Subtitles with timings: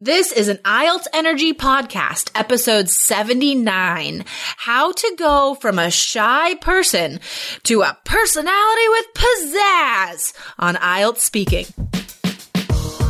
[0.00, 4.24] This is an IELTS Energy podcast, episode 79.
[4.56, 7.18] How to go from a shy person
[7.64, 11.66] to a personality with pizzazz on IELTS speaking.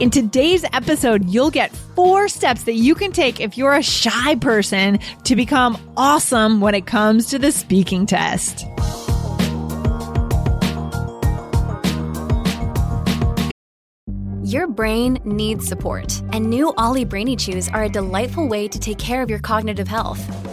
[0.00, 4.34] In today's episode, you'll get four steps that you can take if you're a shy
[4.36, 8.64] person to become awesome when it comes to the speaking test.
[14.42, 18.96] Your brain needs support, and new OLLY Brainy Chews are a delightful way to take
[18.96, 20.49] care of your cognitive health.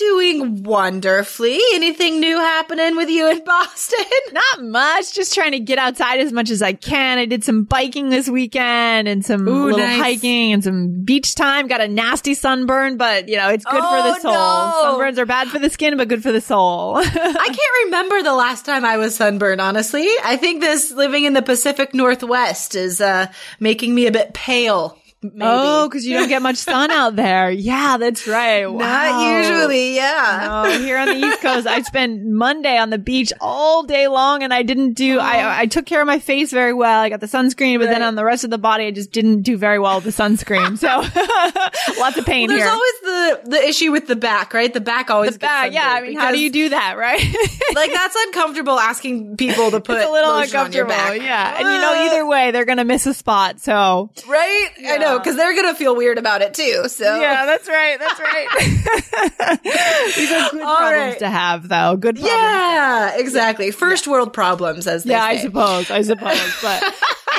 [0.00, 1.58] doing wonderfully.
[1.74, 4.04] Anything new happening with you in Boston?
[4.32, 5.12] Not much.
[5.14, 7.18] Just trying to get outside as much as I can.
[7.18, 10.00] I did some biking this weekend and some Ooh, little nice.
[10.00, 11.68] hiking and some beach time.
[11.68, 14.32] Got a nasty sunburn, but you know, it's good for Oh, the soul.
[14.32, 14.98] no.
[14.98, 16.96] Sunburns are bad for the skin, but good for the soul.
[16.98, 20.08] I can't remember the last time I was sunburned, honestly.
[20.24, 23.26] I think this living in the Pacific Northwest is uh,
[23.60, 24.96] making me a bit pale.
[25.22, 25.36] Maybe.
[25.42, 27.50] Oh, because you don't get much sun out there.
[27.50, 28.64] Yeah, that's right.
[28.66, 30.62] Not usually, yeah.
[30.64, 34.42] No, here on the East Coast, I spent Monday on the beach all day long,
[34.42, 35.18] and I didn't do.
[35.18, 37.00] I I took care of my face very well.
[37.00, 39.42] I got the sunscreen, but then on the rest of the body, I just didn't
[39.42, 40.78] do very well with the sunscreen.
[40.78, 40.86] So
[42.00, 42.72] lots of pain Well, there's here.
[42.72, 44.72] always the the issue with the back, right?
[44.72, 45.86] The back always the back, yeah.
[45.86, 47.20] I mean, how do you do that, right?
[47.74, 51.20] like that's uncomfortable asking people to put it's a little lotion on your uncomfortable, back.
[51.20, 51.58] yeah.
[51.58, 53.60] And you know, Uh, either way, they're gonna miss a spot.
[53.60, 54.68] So right?
[54.88, 56.84] I know because they're gonna feel weird about it too.
[56.88, 57.98] So yeah, that's right.
[57.98, 59.60] That's right.
[60.16, 61.18] These are good All problems right.
[61.20, 61.96] to have, though.
[61.96, 62.32] Good problems.
[62.32, 63.70] Yeah, exactly.
[63.70, 65.90] First world problems, as they Yeah, I suppose.
[65.90, 66.38] I suppose.
[66.62, 66.82] But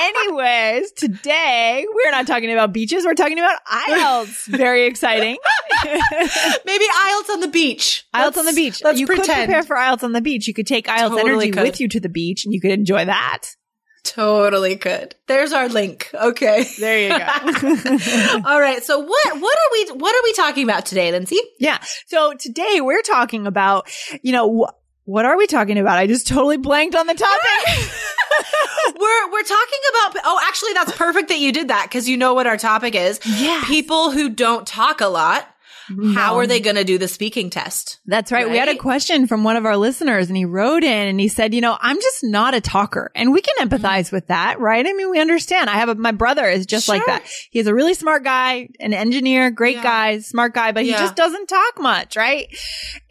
[0.02, 3.06] anyways, today we're not talking about beaches.
[3.06, 4.48] We're talking about IELTS.
[4.48, 5.38] Very exciting.
[5.84, 8.06] Maybe IELTS on the beach.
[8.14, 8.82] IELTS Let's- on the beach.
[8.84, 9.28] Let's you pretend.
[9.28, 10.48] could prepare for IELTS on the beach.
[10.48, 11.64] You could take IELTS Totally energy could.
[11.64, 13.50] with you to the beach and you could enjoy that.
[14.04, 15.16] Totally could.
[15.28, 16.10] There's our link.
[16.14, 16.66] Okay.
[16.80, 17.18] There you go.
[18.50, 18.84] All right.
[18.84, 21.40] So what what are we what are we talking about today, Lindsay?
[21.60, 21.78] yeah.
[22.08, 23.88] So today we're talking about,
[24.24, 25.98] you know, wh- what are we talking about?
[25.98, 27.92] I just totally blanked on the topic.
[29.00, 32.34] we're we're talking about oh actually that's perfect that you did that because you know
[32.34, 33.20] what our topic is.
[33.26, 33.62] Yeah.
[33.66, 35.48] People who don't talk a lot.
[36.14, 38.00] How are they going to do the speaking test?
[38.06, 38.50] That's right.
[38.50, 41.28] We had a question from one of our listeners and he wrote in and he
[41.28, 43.74] said, you know, I'm just not a talker and we can mm-hmm.
[43.74, 44.86] empathize with that, right?
[44.86, 45.70] I mean, we understand.
[45.70, 47.08] I have a, my brother is just like Sure.
[47.08, 47.26] that.
[47.52, 49.84] He's a really smart guy, an engineer, great Yeah.
[49.84, 51.00] guy, smart guy, but he Yeah.
[51.00, 52.48] just doesn't talk much, right?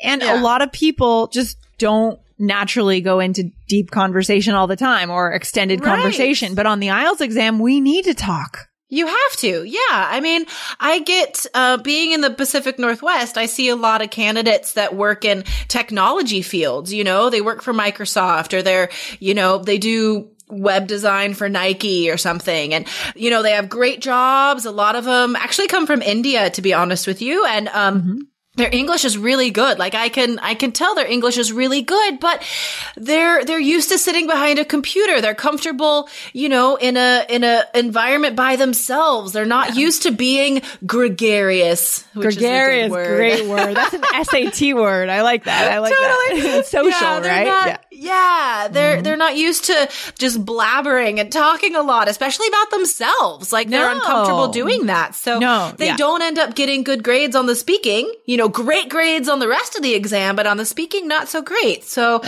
[0.02, 0.40] And Yeah.
[0.40, 5.32] a lot of people just don't naturally go into deep conversation all the time or
[5.32, 5.94] extended Right.
[5.96, 6.54] conversation.
[6.54, 8.66] But on the IELTS exam, we need to talk.
[8.90, 9.62] You have to.
[9.64, 9.78] Yeah.
[9.90, 10.44] I mean,
[10.80, 14.96] I get, uh, being in the Pacific Northwest, I see a lot of candidates that
[14.96, 16.92] work in technology fields.
[16.92, 18.90] You know, they work for Microsoft or they're,
[19.20, 22.74] you know, they do web design for Nike or something.
[22.74, 24.64] And, you know, they have great jobs.
[24.64, 27.46] A lot of them actually come from India, to be honest with you.
[27.46, 28.28] And, um,
[28.60, 29.78] their English is really good.
[29.78, 32.42] Like I can, I can tell their English is really good, but
[32.96, 35.20] they're, they're used to sitting behind a computer.
[35.20, 39.32] They're comfortable, you know, in a, in a environment by themselves.
[39.32, 42.04] They're not used to being gregarious.
[42.14, 43.16] Which Gregarious, is a good word.
[43.16, 43.76] great word.
[43.76, 45.08] That's an SAT word.
[45.08, 45.70] I like that.
[45.72, 45.94] I like
[46.30, 46.50] Totally.
[46.50, 46.66] that.
[46.70, 47.46] Social, yeah, right?
[47.46, 47.89] Not, yeah.
[48.00, 49.88] Yeah, they're they're not used to
[50.18, 53.52] just blabbering and talking a lot, especially about themselves.
[53.52, 55.14] Like they're uncomfortable doing that.
[55.14, 55.96] So No, they yeah.
[55.96, 58.10] don't end up getting good grades on the speaking.
[58.24, 61.28] You know, great grades on the rest of the exam, but on the speaking, not
[61.28, 61.84] so great.
[61.84, 62.20] So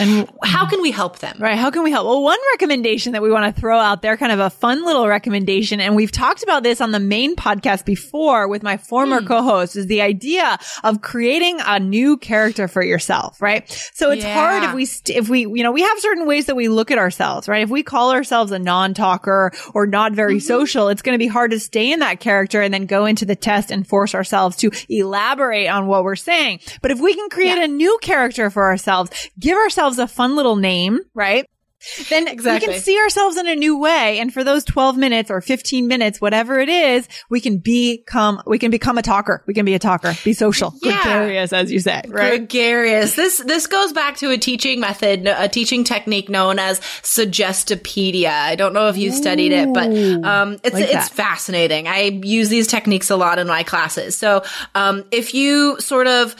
[0.42, 1.36] how can we help them?
[1.38, 1.56] Right.
[1.56, 2.06] How can we help?
[2.06, 5.08] Well, one recommendation that we want to throw out there, kind of a fun little
[5.08, 9.26] recommendation, and we've talked about this on the main podcast before with my former Hmm.
[9.26, 13.68] co-host, is the idea of creating a new character for yourself, right?
[13.94, 14.34] So it's Yeah.
[14.34, 16.90] hard if we, st- if we, you know, we have certain ways that we look
[16.90, 17.62] at ourselves, right?
[17.62, 20.46] If we call ourselves a non-talker or not very Mm-hmm.
[20.46, 23.24] social, it's going to be hard to stay in that character and then go into
[23.24, 26.58] the test and force ourselves to elaborate on what we're saying.
[26.80, 27.64] But if we can create Yeah.
[27.64, 31.46] a new character for ourselves, give ourselves a fun little name, right?
[32.08, 32.68] Then exactly.
[32.68, 34.18] we can see ourselves in a new way.
[34.20, 38.58] And for those 12 minutes or 15 minutes, whatever it is, we can become, we
[38.58, 39.42] can become a talker.
[39.46, 41.02] We can be a talker, be social, Yeah.
[41.02, 42.38] gregarious, as you said, right?
[42.38, 43.14] Gregarious.
[43.14, 48.30] This this goes back to a teaching method, a teaching technique known as Suggestopedia.
[48.30, 49.88] I don't know if you studied it, but
[50.24, 51.10] um, it's like it's that.
[51.10, 51.88] fascinating.
[51.88, 54.16] I use these techniques a lot in my classes.
[54.16, 54.42] So
[54.74, 56.36] um, if you sort of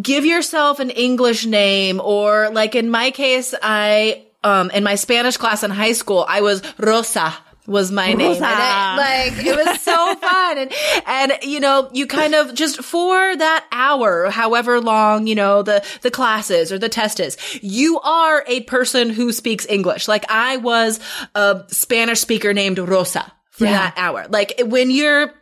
[0.00, 5.36] give yourself an English name, or like in my case, I um, in my Spanish
[5.36, 7.34] class in high school, I was Rosa
[7.66, 8.36] was my name.
[8.36, 8.96] And I-
[9.32, 10.58] like it was so fun.
[10.58, 10.72] And,
[11.06, 15.84] and, you know, you kind of just for that hour, however long, you know, the,
[16.02, 20.08] the classes or the test is, you are a person who speaks English.
[20.08, 20.98] Like I was
[21.36, 23.72] a Spanish speaker named Rosa for Yeah.
[23.72, 24.26] that hour.
[24.28, 25.32] Like when you're,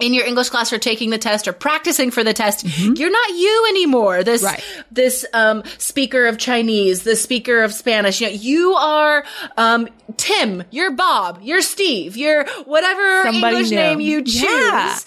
[0.00, 3.28] in your English class or taking the test or practicing for the test, you're not
[3.30, 4.24] you anymore.
[4.24, 4.62] This, Right.
[4.90, 9.24] this, um, speaker of Chinese, the speaker of Spanish, you know, you are,
[9.56, 13.76] um, Tim, you're Bob, you're Steve, you're whatever Somebody English new.
[13.76, 14.42] name you choose.
[14.42, 14.98] Yeah.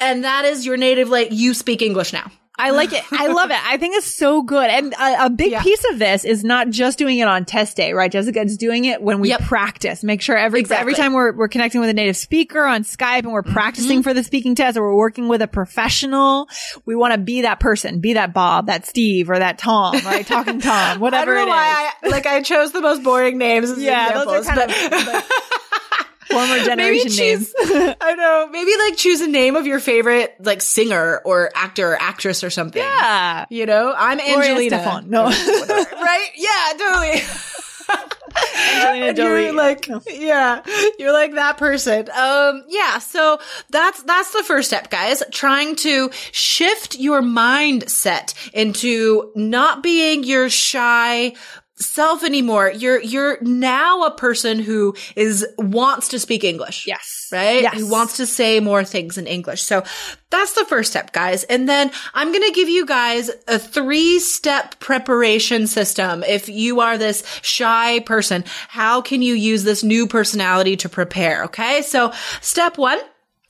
[0.00, 2.30] And that is your native, like, you speak English now.
[2.58, 3.04] I like it.
[3.12, 3.58] I love it.
[3.66, 4.68] I think it's so good.
[4.70, 5.62] And a, a big Yeah.
[5.62, 8.10] piece of this is not just doing it on test day, right?
[8.10, 9.42] Jessica, it's doing it when we Yep.
[9.42, 10.02] practice.
[10.02, 10.80] Make sure every, Exactly.
[10.80, 13.52] every time we're, we're connecting with a native speaker on Skype and we're Mm-hmm.
[13.52, 16.48] practicing for the speaking test or we're working with a professional,
[16.86, 20.26] we want to be that person, be that Bob, that Steve, or that Tom, right?
[20.26, 23.70] Talking Tom, whatever I don't know why I, like, I chose the most boring names
[23.70, 25.24] as yeah, those are kind but- of like,
[26.38, 27.54] former Maybe generation choose.
[28.00, 28.48] I know.
[28.50, 32.50] Maybe like choose a name of your favorite like singer or actor or actress or
[32.50, 32.82] something.
[32.82, 33.46] Yeah.
[33.50, 34.78] You know, I'm Gloria Angelina.
[34.78, 35.06] Estefan.
[35.06, 35.24] No.
[35.26, 36.28] right?
[36.36, 37.22] Yeah, totally.
[38.66, 39.50] Angelina And you're Jolie.
[39.52, 40.62] like, yeah,
[40.98, 42.08] you're like that person.
[42.10, 42.98] Um, yeah.
[42.98, 43.38] So
[43.70, 45.22] that's that's the first step, guys.
[45.30, 51.32] Trying to shift your mindset into not being your shy
[51.76, 52.70] self anymore.
[52.70, 56.86] You're you're now a person who is wants to speak English.
[56.86, 57.28] Yes.
[57.32, 57.62] Right?
[57.62, 57.74] Yes.
[57.74, 59.62] Who wants to say more things in English.
[59.62, 59.82] So
[60.30, 61.44] that's the first step, guys.
[61.44, 66.22] And then I'm going to give you guys a three step preparation system.
[66.22, 71.44] If you are this shy person, how can you use this new personality to prepare?
[71.44, 71.82] Okay.
[71.82, 72.98] So step one.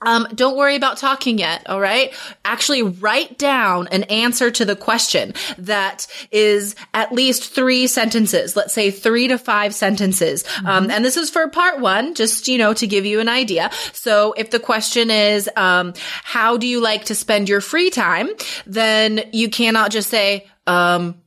[0.02, 1.66] Um, don't worry about talking yet.
[1.68, 2.12] All right.
[2.44, 8.56] Actually write down an answer to the question that is at least three sentences.
[8.56, 10.44] Let's say three to five sentences.
[10.66, 13.70] Um, and this is for part one, just, you know, to give you an idea.
[13.94, 18.28] So if the question is, um, how do you like to spend your free time?
[18.66, 21.22] Then you cannot just say, um,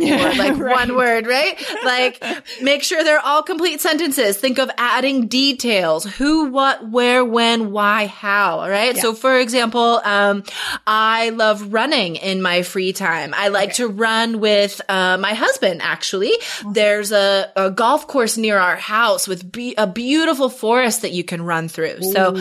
[0.00, 0.30] soccer.
[0.30, 1.60] or like one word, right?
[1.84, 2.22] Like
[2.62, 4.36] make sure they're all complete sentences.
[4.36, 6.04] Think of adding details.
[6.04, 8.60] Who, what, where, when, why, how.
[8.60, 8.96] All right.
[8.96, 10.44] So for example, um,
[10.86, 13.34] I love running in my free time.
[13.36, 16.32] I like to run with, uh, my husband actually.
[16.72, 21.24] There's a, a golf course near our house with be- a beautiful forest that you
[21.24, 22.02] can run through.
[22.02, 22.36] So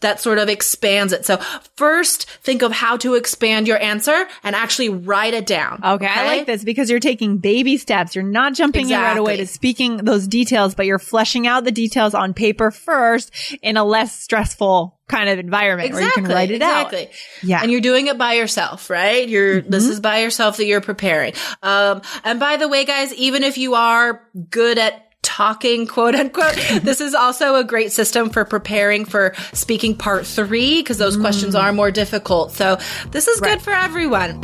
[0.00, 1.24] that sort of expands it.
[1.26, 1.38] So
[1.76, 5.80] first think of how to expand your answer and actually write it down.
[5.84, 8.14] Okay, I like this because you're taking baby steps.
[8.14, 11.70] You're not jumping in right away to speaking those details, but you're fleshing out the
[11.72, 16.50] details on paper first in a less stressful kind of environment where you can write
[16.50, 17.06] it exactly.
[17.06, 17.12] out.
[17.42, 17.62] Yeah.
[17.62, 19.26] And you're doing it by yourself, right?
[19.28, 19.92] You're, this Mm-hmm.
[19.92, 21.32] is by yourself that you're preparing.
[21.62, 26.54] Um, and by the way, guys, even if you are good at talking, quote unquote,
[26.82, 31.54] this is also a great system for preparing for speaking part three, because those questions
[31.54, 31.62] Mm.
[31.62, 32.52] are more difficult.
[32.52, 32.78] So
[33.10, 34.42] this is good for everyone.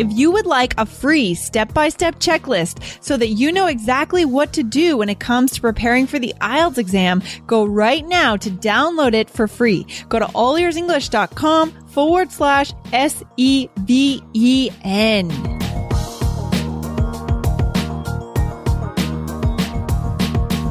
[0.00, 4.62] If you would like a free step-by-step checklist so that you know exactly what to
[4.62, 9.12] do when it comes to preparing for the IELTS exam, go right now to download
[9.12, 9.86] it for free.
[10.08, 13.70] Go to allearsenglish.com forward slash S-E-V-E-N.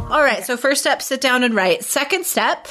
[0.09, 0.43] All right.
[0.43, 1.83] So first step, sit down and write.
[1.83, 2.67] Second step,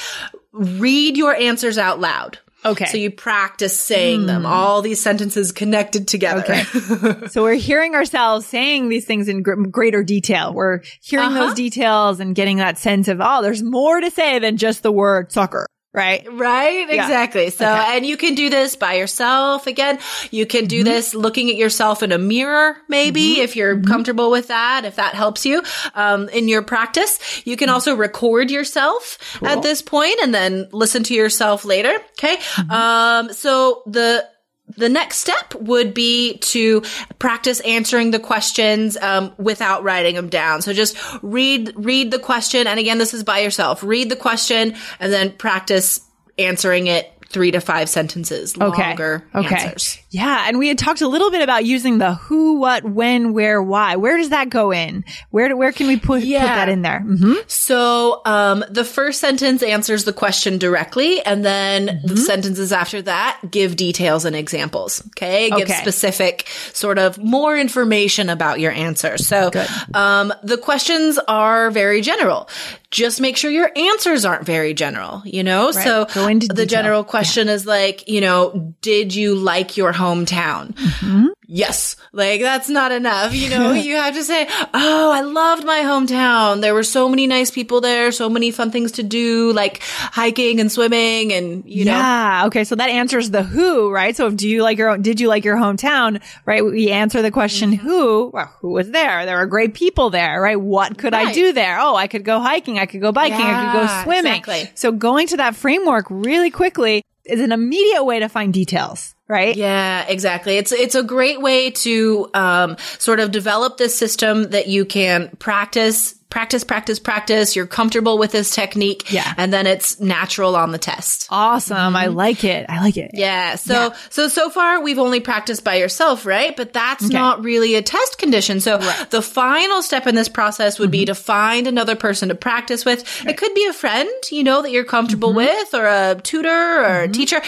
[0.50, 2.40] read your answers out loud.
[2.64, 2.86] Okay.
[2.86, 6.40] So you practice saying them, all these sentences connected together.
[6.42, 7.26] Okay.
[7.28, 10.52] so we're hearing ourselves saying these things in gr- greater detail.
[10.52, 11.46] We're hearing Uh-huh.
[11.46, 14.90] those details and getting that sense of, oh, there's more to say than just the
[14.90, 16.26] word soccer, right?
[16.30, 16.88] Right?
[16.88, 17.02] Yeah.
[17.02, 17.50] Exactly.
[17.50, 17.96] So, Okay.
[17.96, 19.66] and you can do this by yourself.
[19.66, 19.98] Again,
[20.30, 20.84] you can do mm-hmm.
[20.84, 23.42] this looking at yourself in a mirror, maybe mm-hmm.
[23.42, 23.90] if you're mm-hmm.
[23.90, 25.62] comfortable with that, if that helps you,
[25.94, 27.18] um, in your practice.
[27.46, 31.96] You can also record yourself at this point and then listen to yourself later.
[32.12, 32.36] Okay.
[32.70, 34.28] Um, so the,
[34.76, 36.82] the next step would be to
[37.18, 40.62] practice answering the questions um, without writing them down.
[40.62, 43.82] So just read read the question, and again, this is by yourself.
[43.82, 46.00] Read the question and then practice
[46.38, 48.88] answering it three to five sentences Okay.
[48.88, 49.54] longer Okay.
[49.54, 49.98] answers.
[50.10, 50.44] Yeah.
[50.48, 53.96] And we had talked a little bit about using the who, what, when, where, why.
[53.96, 55.04] Where does that go in?
[55.30, 57.00] Where, do, where can we put, put that in there?
[57.00, 62.06] hmm So um, the first sentence answers the question directly, and then Mm-hmm.
[62.06, 65.02] the sentences after that give details and examples.
[65.08, 65.74] Okay, give Okay.
[65.74, 69.18] specific sort of more information about your answer.
[69.18, 69.50] So
[69.94, 72.48] um, the questions are very general.
[72.90, 75.22] Just make sure your answers aren't very general.
[75.24, 76.66] You know, so Go into the detail.
[76.66, 80.72] general question is like, you know, did you like your hometown?
[80.74, 81.26] Mm-hmm.
[81.50, 81.96] Yes.
[82.12, 83.34] Like that's not enough.
[83.34, 86.60] You know, you have to say, Oh, I loved my hometown.
[86.60, 90.60] There were so many nice people there, so many fun things to do, like hiking
[90.60, 92.44] and swimming and, you know, yeah.
[92.46, 92.64] Okay.
[92.64, 94.14] So that answers the who, right?
[94.14, 96.22] So if do you like your, own, did you like your hometown?
[96.44, 96.64] Right.
[96.64, 97.86] We answer the question Mm-hmm.
[97.86, 99.24] who, well, who was there?
[99.26, 100.60] There were great people there, right?
[100.60, 101.78] What could I do there?
[101.80, 102.78] Oh, I could go hiking.
[102.78, 103.40] I could go biking.
[103.40, 104.32] I could go swimming.
[104.38, 104.70] exactly.
[104.74, 109.56] So going to that framework really quickly is an immediate way to find details, right?
[109.56, 110.56] Yeah, exactly.
[110.56, 115.28] It's it's a great way to um, sort of develop this system that you can
[115.38, 117.56] practice, practice, practice, practice.
[117.56, 119.32] You're comfortable with this technique, Yeah.
[119.36, 121.26] and then it's natural on the test.
[121.30, 121.96] Awesome.
[121.96, 122.66] I like it.
[122.68, 123.08] I like it.
[123.12, 123.18] Mm-hmm.
[123.20, 123.54] Yeah.
[123.56, 126.54] So so so far we've only practiced by yourself, right?
[126.56, 128.60] But that's not really a test condition.
[128.60, 128.78] So
[129.10, 133.04] the final step in this process would be to find another person to practice with.
[133.26, 136.48] It could be a friend, you know, that you're comfortable with, or a tutor
[136.84, 137.40] or a teacher,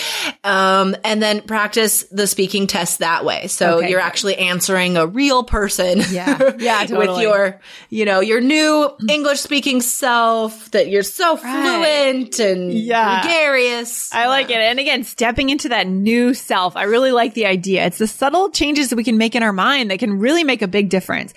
[0.44, 3.46] um, and then practice the speaking test that way.
[3.48, 6.00] So Okay, you're actually answering a real person.
[6.10, 6.52] Yeah.
[6.58, 7.60] Yeah, with your,
[7.90, 8.69] you know, your new
[9.08, 13.22] English speaking self that you're so fluent and Yeah.
[13.22, 14.12] gregarious.
[14.12, 14.56] I like it.
[14.56, 16.76] And again, stepping into that new self.
[16.76, 17.86] I really like the idea.
[17.86, 20.62] It's the subtle changes that we can make in our mind that can really make
[20.62, 21.32] a big difference.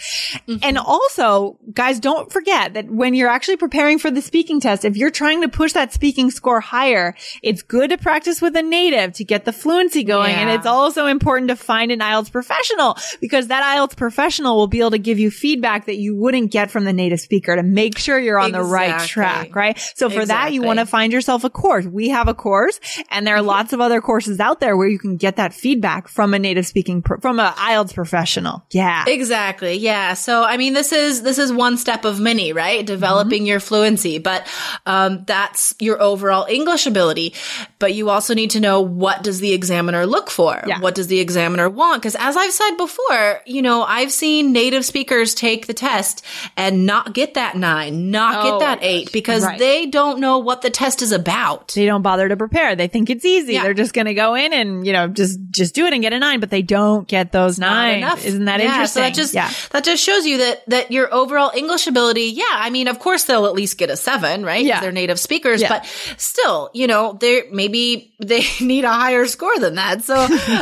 [0.48, 0.58] Mm-hmm.
[0.64, 4.98] And also, guys, don't forget that when you're actually preparing for the speaking test, if
[4.98, 9.14] you're trying to push that speaking score higher, it's good to practice with a native
[9.14, 10.34] to get the fluency going.
[10.36, 14.80] And it's also important to find an IELTS professional because that IELTS professional will be
[14.80, 17.98] able to give you feedback that you wouldn't get from the native speaker to make
[17.98, 19.80] sure you're on the right track, right?
[19.96, 21.86] So for that, you want to find yourself a course.
[21.86, 25.00] We have a course and there are lots of other courses out there where you
[25.00, 28.66] can get that feedback from a native speaking, pro- from a IELTS professional.
[28.72, 29.06] Yeah.
[29.08, 29.76] Exactly.
[29.76, 30.14] Yeah.
[30.14, 32.86] So, I mean, this is, this is one step of many, right?
[32.86, 33.46] Developing Mm-hmm.
[33.48, 34.48] your fluency, but,
[34.86, 37.34] um, that's your overall English ability.
[37.80, 40.62] But you also need to know what does the examiner look for?
[40.68, 40.80] Yeah.
[40.80, 42.04] What does the examiner want?
[42.04, 46.26] Cause as I've said before, you know, I've seen native speakers take the test
[46.58, 49.60] and not get that nine, not Oh get that eight because Right.
[49.60, 51.74] they don't know what the test is about.
[51.76, 52.76] They don't bother to prepare.
[52.76, 53.54] They think it's easy.
[53.54, 53.64] Yeah.
[53.64, 56.14] They're just going to go in and, you know, just, just do it and get
[56.14, 58.04] a nine, but they don't get those nine.
[58.24, 59.02] Isn't that Yeah, interesting?
[59.02, 59.52] So that just yeah.
[59.72, 62.32] that just shows you that that your overall English ability.
[62.36, 64.64] Yeah, I mean, of course they'll at least get a seven, right?
[64.66, 64.80] Yeah.
[64.82, 65.70] they're native speakers, Yeah.
[65.70, 65.86] but
[66.18, 70.04] still, you know, they maybe they need a higher score than that.
[70.04, 70.16] So,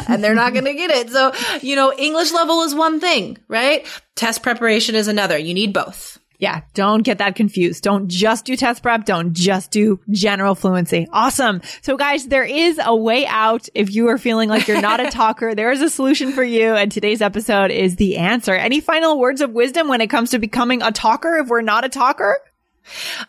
[0.08, 1.10] and they're not going to get it.
[1.10, 1.31] So,
[1.62, 3.86] you know, English level is one thing, right?
[4.15, 5.38] Test preparation is another.
[5.38, 6.20] You need both.
[6.41, 7.83] Yeah, don't get that confused.
[7.83, 9.05] Don't just do test prep.
[9.05, 11.07] Don't just do general fluency.
[11.13, 11.62] Awesome.
[11.83, 15.12] So guys, there is a way out if you are feeling like you're not a
[15.12, 15.53] talker.
[15.53, 16.74] There is a solution for you.
[16.74, 18.55] And today's episode is the answer.
[18.55, 21.86] Any final words of wisdom when it comes to becoming a talker if we're not
[21.86, 22.39] a talker?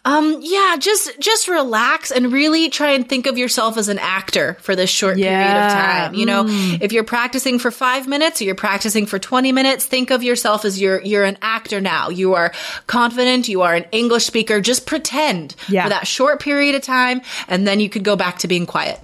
[0.05, 4.57] Um, yeah, just just relax and really try and think of yourself as an actor
[4.61, 6.15] for this short period of time.
[6.15, 10.11] You know, if you're practicing for five minutes or you're practicing for 20 minutes, think
[10.11, 12.09] of yourself as you're you're an actor now.
[12.09, 12.53] You are
[12.87, 14.61] confident, you are an English speaker.
[14.61, 15.85] Just pretend Yeah.
[15.85, 18.99] for that short period of time, and then you could go back to being quiet.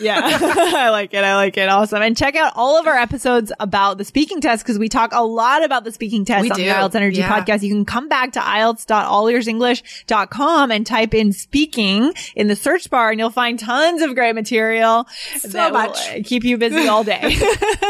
[0.00, 0.20] Yeah.
[0.24, 1.22] I like it.
[1.24, 1.68] I like it.
[1.68, 2.02] Awesome.
[2.02, 5.24] And check out all of our episodes about the speaking test because we talk a
[5.24, 6.64] lot about the speaking test We on do.
[6.64, 7.28] the IELTS Energy Yeah.
[7.44, 7.62] podcast.
[7.62, 13.18] You can come back to IELTS.allearsenglish.com and type in speaking in the search bar and
[13.18, 15.06] you'll find tons of great material.
[15.44, 15.98] that will, much.
[16.10, 17.36] uh, keep you busy all day.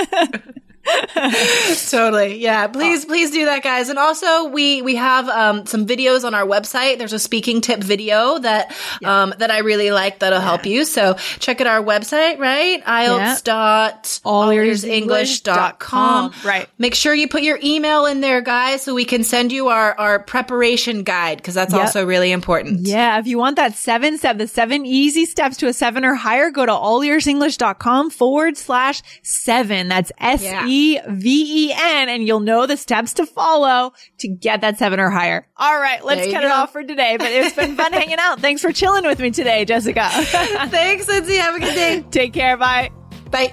[1.91, 2.37] totally.
[2.39, 2.67] Yeah.
[2.69, 3.89] Please, please do that, guys.
[3.89, 6.99] And also we, we have, um, some videos on our website.
[6.99, 10.85] There's a speaking tip video that, um, that I really like that'll help you.
[10.85, 12.83] So check out our website, right?
[12.85, 16.33] IELTS dot allearsenglish.com.
[16.45, 16.69] Right.
[16.79, 19.99] Make sure you put your email in there, guys, so we can send you our,
[19.99, 21.43] our preparation guide.
[21.43, 21.81] Cause that's Yep.
[21.81, 22.87] also really important.
[22.87, 26.15] Yeah, if you want that seven step, the seven easy steps to a seven or
[26.15, 29.89] higher, go to allearsenglish.com forward slash seven.
[29.89, 30.78] That's S E
[31.09, 35.11] V E N and you'll know the steps to follow to get that seven or
[35.11, 35.47] higher.
[35.57, 38.41] All right, let's cut it off for today, but it's been fun hanging out.
[38.41, 40.09] Thanks for chilling with me today, Jessica.
[40.11, 41.37] Thanks, Lindsay.
[41.37, 42.05] Have a good day.
[42.11, 42.57] Take care.
[42.57, 42.91] Bye.
[43.31, 43.53] Bye.